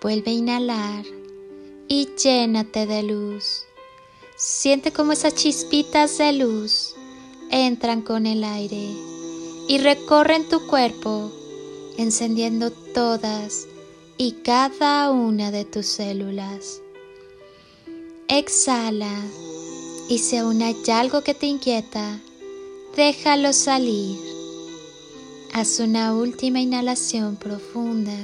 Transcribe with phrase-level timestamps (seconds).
[0.00, 1.04] Vuelve a inhalar
[1.88, 3.64] y llénate de luz.
[4.36, 6.94] Siente como esas chispitas de luz
[7.50, 8.90] entran con el aire
[9.66, 11.32] y recorren tu cuerpo,
[11.96, 13.66] encendiendo todas
[14.16, 16.80] y cada una de tus células.
[18.28, 19.20] Exhala
[20.08, 22.20] y si aún hay algo que te inquieta,
[22.96, 24.16] déjalo salir.
[25.52, 28.14] Haz una última inhalación profunda.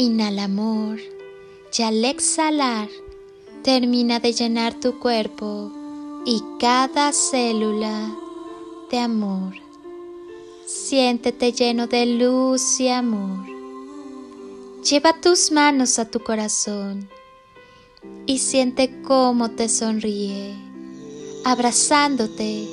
[0.00, 1.00] Inhala amor
[1.76, 2.88] y al exhalar
[3.64, 5.72] termina de llenar tu cuerpo
[6.24, 8.16] y cada célula
[8.92, 9.54] de amor.
[10.66, 13.44] Siéntete lleno de luz y amor.
[14.88, 17.08] Lleva tus manos a tu corazón
[18.24, 20.54] y siente cómo te sonríe,
[21.44, 22.68] abrazándote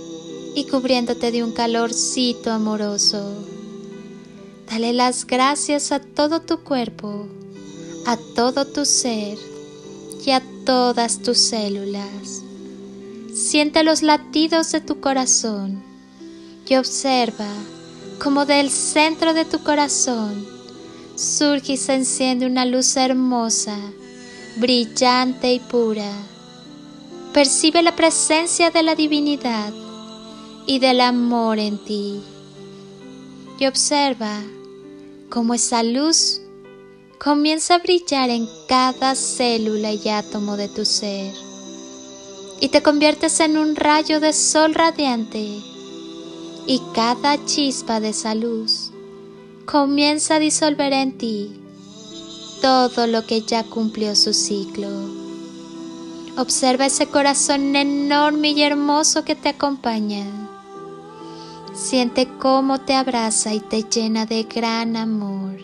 [0.53, 3.54] y cubriéndote de un calorcito amoroso.
[4.69, 7.27] Dale las gracias a todo tu cuerpo,
[8.05, 9.37] a todo tu ser
[10.25, 12.41] y a todas tus células.
[13.33, 15.83] Siente los latidos de tu corazón
[16.67, 17.47] y observa
[18.21, 20.45] cómo del centro de tu corazón
[21.15, 23.77] surge y se enciende una luz hermosa,
[24.57, 26.11] brillante y pura.
[27.33, 29.73] Percibe la presencia de la divinidad
[30.65, 32.21] y del amor en ti.
[33.57, 34.41] Y observa
[35.29, 36.41] cómo esa luz
[37.19, 41.33] comienza a brillar en cada célula y átomo de tu ser
[42.59, 45.61] y te conviertes en un rayo de sol radiante
[46.67, 48.91] y cada chispa de esa luz
[49.65, 51.51] comienza a disolver en ti
[52.61, 54.89] todo lo que ya cumplió su ciclo.
[56.37, 60.44] Observa ese corazón enorme y hermoso que te acompaña.
[61.75, 65.57] Siente cómo te abraza y te llena de gran amor.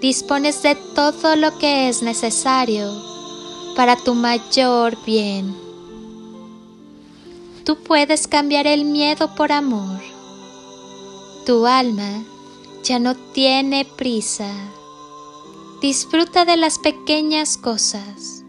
[0.00, 2.88] Dispones de todo lo que es necesario
[3.74, 5.52] para tu mayor bien.
[7.64, 9.98] Tú puedes cambiar el miedo por amor.
[11.44, 12.22] Tu alma
[12.84, 14.48] ya no tiene prisa.
[15.80, 18.44] Disfruta de las pequeñas cosas.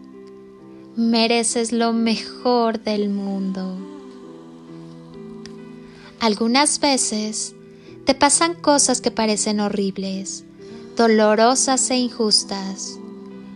[0.94, 3.93] Mereces lo mejor del mundo.
[6.20, 7.54] Algunas veces
[8.04, 10.44] te pasan cosas que parecen horribles,
[10.96, 12.98] dolorosas e injustas,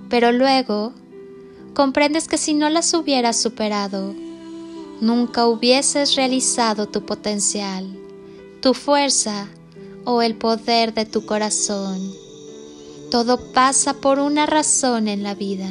[0.08, 0.92] pero luego
[1.74, 4.14] comprendes que si no las hubieras superado,
[5.00, 7.86] nunca hubieses realizado tu potencial,
[8.60, 9.48] tu fuerza
[10.04, 12.00] o el poder de tu corazón.
[13.10, 15.69] Todo pasa por una razón en la vida.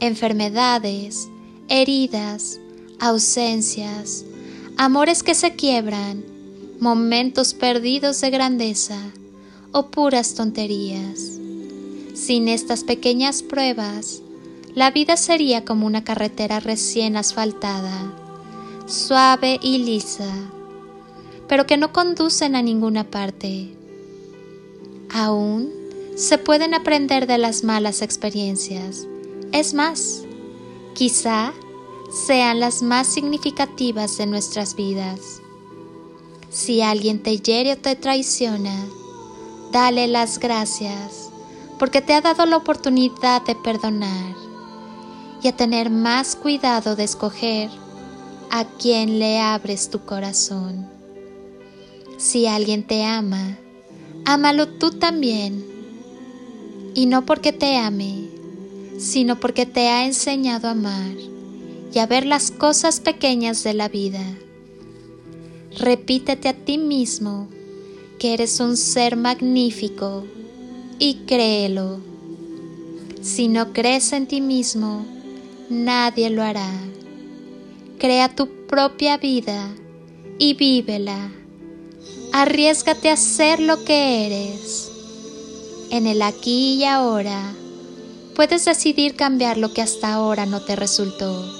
[0.00, 1.28] Enfermedades,
[1.68, 2.60] heridas,
[2.98, 4.24] ausencias,
[4.80, 6.24] amores que se quiebran,
[6.80, 8.98] momentos perdidos de grandeza
[9.72, 11.38] o puras tonterías.
[12.14, 14.22] Sin estas pequeñas pruebas,
[14.74, 18.10] la vida sería como una carretera recién asfaltada,
[18.86, 20.32] suave y lisa,
[21.46, 23.74] pero que no conducen a ninguna parte.
[25.10, 25.70] Aún
[26.14, 29.06] se pueden aprender de las malas experiencias.
[29.52, 30.22] Es más,
[30.94, 31.52] quizá
[32.10, 35.40] sean las más significativas de nuestras vidas.
[36.50, 38.84] Si alguien te hiere o te traiciona,
[39.70, 41.30] dale las gracias
[41.78, 44.34] porque te ha dado la oportunidad de perdonar
[45.42, 47.70] y a tener más cuidado de escoger
[48.50, 50.90] a quien le abres tu corazón.
[52.18, 53.56] Si alguien te ama,
[54.26, 55.64] ámalo tú también.
[56.92, 58.28] Y no porque te ame,
[58.98, 61.29] sino porque te ha enseñado a amar
[61.92, 64.22] y a ver las cosas pequeñas de la vida.
[65.78, 67.48] Repítete a ti mismo
[68.18, 70.24] que eres un ser magnífico
[70.98, 72.00] y créelo.
[73.22, 75.04] Si no crees en ti mismo,
[75.68, 76.70] nadie lo hará.
[77.98, 79.68] Crea tu propia vida
[80.38, 81.30] y vívela.
[82.32, 84.90] Arriesgate a ser lo que eres.
[85.90, 87.54] En el aquí y ahora
[88.36, 91.59] puedes decidir cambiar lo que hasta ahora no te resultó.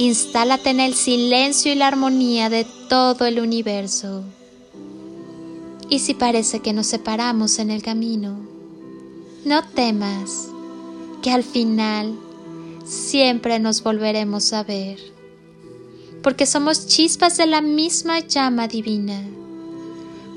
[0.00, 4.24] Instálate en el silencio y la armonía de todo el universo.
[5.90, 8.38] y si parece que nos separamos en el camino,
[9.44, 10.48] no temas
[11.20, 12.18] que al final
[12.86, 14.98] siempre nos volveremos a ver,
[16.22, 19.22] porque somos chispas de la misma llama divina,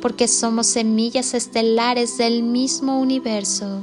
[0.02, 3.80] porque somos semillas estelares del mismo universo,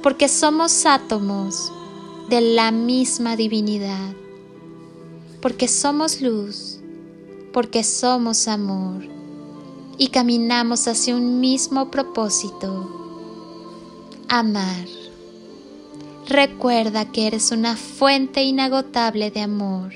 [0.00, 1.72] porque somos átomos
[2.28, 4.14] de la misma divinidad,
[5.40, 6.80] porque somos luz,
[7.52, 9.04] porque somos amor
[9.96, 12.88] y caminamos hacia un mismo propósito,
[14.28, 14.86] amar.
[16.26, 19.94] Recuerda que eres una fuente inagotable de amor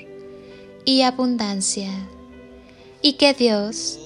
[0.85, 1.91] y abundancia
[3.01, 3.99] y que Dios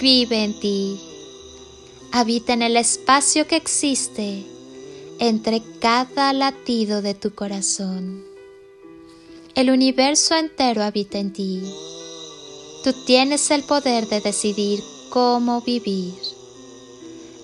[0.00, 1.00] vive en ti,
[2.12, 4.44] habita en el espacio que existe
[5.18, 8.35] entre cada latido de tu corazón.
[9.56, 11.62] El universo entero habita en ti.
[12.84, 16.12] Tú tienes el poder de decidir cómo vivir.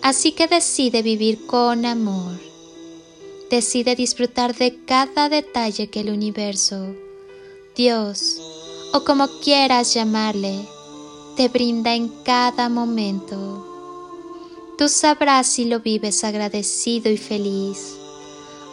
[0.02, 2.38] Así que decide vivir con amor.
[3.48, 6.94] Decide disfrutar de cada detalle que el universo,
[7.74, 8.38] Dios
[8.92, 10.68] o como quieras llamarle,
[11.34, 13.66] te brinda en cada momento.
[14.76, 17.96] Tú sabrás si lo vives agradecido y feliz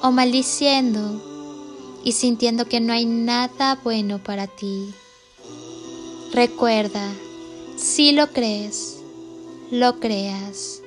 [0.02, 1.29] o maldiciendo
[2.04, 4.94] y sintiendo que no hay nada bueno para ti.
[6.34, 7.12] Recuerda,
[7.78, 9.00] si lo crees,
[9.72, 10.82] lo creas.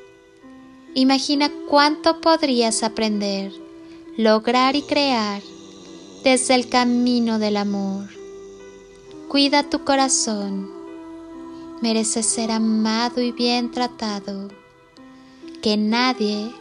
[0.94, 3.52] Imagina cuánto podrías aprender,
[4.16, 5.42] lograr y crear
[6.22, 8.08] desde el camino del amor.
[9.28, 10.70] Cuida tu corazón.
[11.80, 14.48] Mereces ser amado y bien tratado.
[15.62, 16.52] Que nadie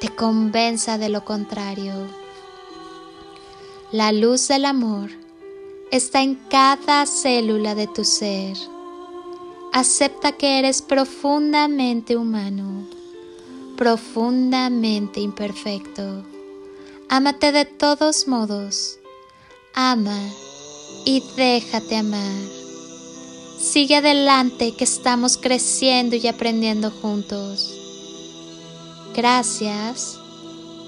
[0.00, 2.23] te convenza de lo contrario.
[3.94, 5.08] La luz del amor
[5.92, 8.56] está en cada célula de tu ser
[9.72, 12.88] acepta que eres profundamente humano,
[13.76, 16.24] profundamente imperfecto.
[17.08, 18.98] Ámate de todos modos.
[19.74, 20.18] Ama
[21.04, 22.48] y déjate amar.
[23.60, 27.72] Sigue adelante que estamos creciendo y aprendiendo juntos.
[29.14, 30.18] Gracias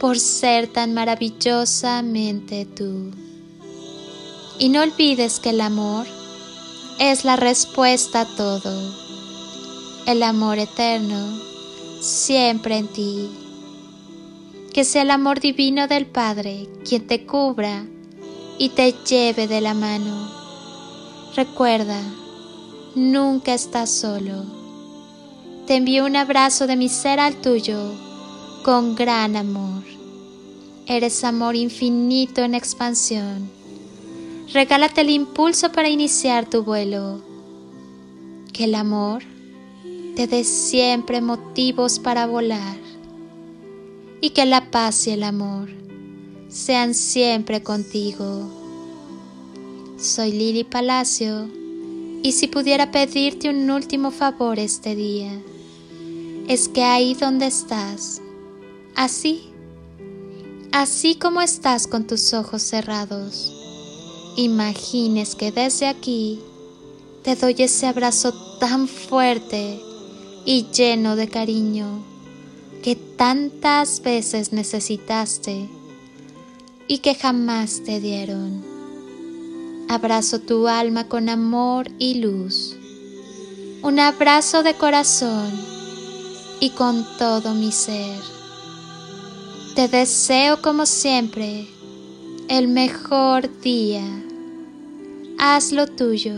[0.01, 3.11] por ser tan maravillosamente tú.
[4.59, 6.07] Y no olvides que el amor
[6.99, 8.95] es la respuesta a todo.
[10.07, 11.41] El amor eterno
[12.01, 13.31] siempre en ti.
[14.73, 17.87] Que sea el amor divino del Padre quien te cubra
[18.59, 20.31] y te lleve de la mano.
[21.35, 22.01] Recuerda,
[22.95, 24.45] nunca estás solo.
[25.67, 28.06] Te envío un abrazo de mi ser al tuyo
[28.67, 29.85] con gran amor.
[30.87, 33.57] Eres amor infinito en expansión
[34.53, 37.21] regálate el impulso para iniciar tu vuelo.
[38.53, 39.23] Que el amor
[40.17, 42.79] te dé siempre motivos para volar
[44.21, 45.69] y que la paz y el amor
[46.49, 48.51] sean siempre contigo.
[49.99, 51.49] Soy Lili Palacio
[52.23, 55.33] y si pudiera pedirte un último favor este día,
[56.49, 58.23] es que ahí donde estás,
[58.97, 59.53] así,
[60.73, 63.53] así como estás con tus ojos cerrados,
[64.37, 66.41] imagines que desde aquí
[67.23, 69.81] te doy ese abrazo tan fuerte
[70.45, 72.03] y lleno de cariño
[72.83, 75.69] que tantas veces necesitaste
[76.89, 78.65] y que jamás te dieron.
[79.89, 82.77] Abrazo tu alma con amor y luz.
[83.83, 85.51] Un abrazo de corazón
[86.61, 88.36] y con todo mi ser.
[89.77, 91.67] Te deseo como siempre
[92.49, 94.03] el mejor día
[95.39, 96.35] hazlo tuyo.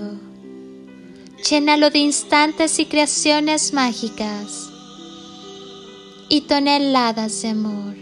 [1.49, 4.69] Llénalo de instantes y creaciones mágicas
[6.29, 7.95] y toneladas de amor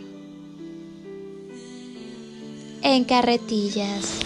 [2.81, 4.26] en carretillas.